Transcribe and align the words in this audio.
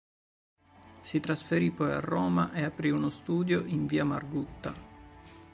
Si 1.03 1.19
trasferì 1.19 1.69
poi 1.69 1.91
a 1.91 1.99
Roma 1.99 2.51
e 2.53 2.63
aprì 2.63 2.89
uno 2.89 3.09
studio 3.09 3.63
in 3.65 3.85
via 3.85 4.03
Margutta. 4.03 4.73